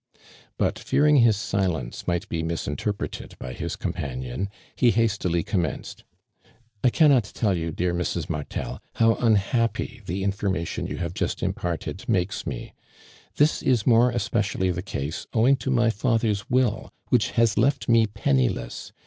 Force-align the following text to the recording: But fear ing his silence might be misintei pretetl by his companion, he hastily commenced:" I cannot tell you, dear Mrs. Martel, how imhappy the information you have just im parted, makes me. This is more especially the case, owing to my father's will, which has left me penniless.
But 0.57 0.79
fear 0.79 1.05
ing 1.05 1.17
his 1.17 1.37
silence 1.37 2.07
might 2.07 2.27
be 2.27 2.41
misintei 2.41 2.91
pretetl 2.91 3.37
by 3.37 3.53
his 3.53 3.75
companion, 3.75 4.49
he 4.75 4.89
hastily 4.89 5.43
commenced:" 5.43 6.03
I 6.83 6.89
cannot 6.89 7.25
tell 7.25 7.55
you, 7.55 7.71
dear 7.71 7.93
Mrs. 7.93 8.27
Martel, 8.27 8.81
how 8.95 9.13
imhappy 9.13 10.03
the 10.07 10.23
information 10.23 10.87
you 10.87 10.97
have 10.97 11.13
just 11.13 11.43
im 11.43 11.53
parted, 11.53 12.09
makes 12.09 12.47
me. 12.47 12.73
This 13.35 13.61
is 13.61 13.85
more 13.85 14.09
especially 14.09 14.71
the 14.71 14.81
case, 14.81 15.27
owing 15.35 15.55
to 15.57 15.69
my 15.69 15.91
father's 15.91 16.49
will, 16.49 16.89
which 17.09 17.29
has 17.37 17.55
left 17.55 17.87
me 17.87 18.07
penniless. 18.07 18.93